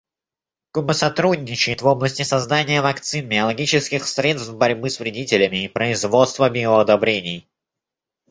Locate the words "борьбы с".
4.51-4.99